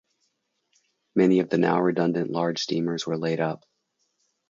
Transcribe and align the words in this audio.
Many 1.13 1.41
of 1.41 1.49
the 1.49 1.59
now 1.59 1.79
redundant 1.79 2.31
large 2.31 2.59
steamers 2.59 3.05
were 3.05 3.19
laid 3.19 3.39
up. 3.39 3.63